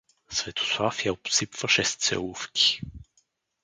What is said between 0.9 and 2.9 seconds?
я обсипваше с целувки.